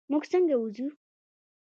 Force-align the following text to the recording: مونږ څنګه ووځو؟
مونږ 0.09 0.23
څنګه 0.31 0.53
ووځو؟ 0.57 0.87